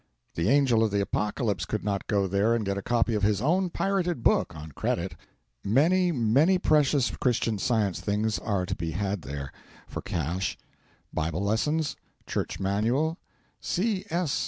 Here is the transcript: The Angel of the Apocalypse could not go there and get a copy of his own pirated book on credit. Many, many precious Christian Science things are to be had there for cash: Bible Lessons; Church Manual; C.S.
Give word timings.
The 0.33 0.49
Angel 0.49 0.83
of 0.83 0.89
the 0.89 0.99
Apocalypse 0.99 1.63
could 1.63 1.83
not 1.83 2.07
go 2.07 2.25
there 2.25 2.55
and 2.55 2.65
get 2.65 2.75
a 2.75 2.81
copy 2.81 3.13
of 3.13 3.21
his 3.21 3.39
own 3.39 3.69
pirated 3.69 4.23
book 4.23 4.55
on 4.55 4.71
credit. 4.71 5.15
Many, 5.63 6.11
many 6.11 6.57
precious 6.57 7.11
Christian 7.11 7.59
Science 7.59 8.01
things 8.01 8.39
are 8.39 8.65
to 8.65 8.75
be 8.75 8.93
had 8.93 9.21
there 9.21 9.51
for 9.85 10.01
cash: 10.01 10.57
Bible 11.13 11.43
Lessons; 11.43 11.95
Church 12.25 12.59
Manual; 12.59 13.19
C.S. 13.59 14.39